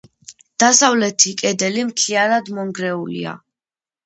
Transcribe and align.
დასავლეთი 0.61 1.33
კედელი 1.41 1.83
მთლიანად 1.91 2.51
მონგრეულია. 2.57 3.37